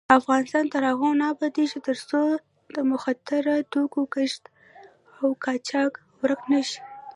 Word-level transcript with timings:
افغانستان 0.19 0.65
تر 0.73 0.81
هغو 0.91 1.09
نه 1.19 1.25
ابادیږي، 1.33 1.79
ترڅو 1.87 2.21
د 2.73 2.77
مخدره 2.91 3.55
توکو 3.71 4.01
کښت 4.13 4.43
او 5.19 5.27
قاچاق 5.43 5.93
ورک 6.21 6.41
نشي. 6.51 6.79